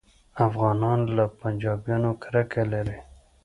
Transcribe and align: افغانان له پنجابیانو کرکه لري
افغانان 0.47 0.99
له 1.15 1.23
پنجابیانو 1.39 2.11
کرکه 2.21 2.63
لري 2.73 2.97